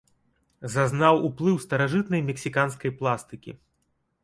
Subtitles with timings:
[0.75, 3.51] Зазнаў уплыў старажытнай мексіканскай пластыкі.